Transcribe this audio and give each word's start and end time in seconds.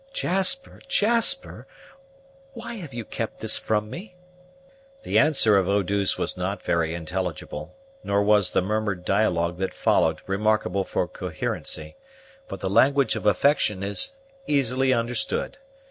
"Jasper! 0.13 0.81
Jasper! 0.87 1.67
Why 2.53 2.73
have 2.77 2.91
you 2.91 3.05
kept 3.05 3.39
this 3.39 3.59
from 3.59 3.87
me?" 3.87 4.15
The 5.03 5.19
answer 5.19 5.59
of 5.59 5.69
Eau 5.69 5.83
douce 5.83 6.17
was 6.17 6.35
not 6.35 6.63
very 6.63 6.95
intelligible, 6.95 7.75
nor 8.03 8.23
was 8.23 8.49
the 8.49 8.63
murmured 8.63 9.05
dialogue 9.05 9.57
that 9.59 9.75
followed 9.75 10.21
remarkable 10.25 10.85
for 10.85 11.07
coherency. 11.07 11.97
But 12.47 12.61
the 12.61 12.67
language 12.71 13.15
of 13.15 13.27
affection 13.27 13.83
is 13.83 14.15
easily 14.47 14.91
understood. 14.91 15.59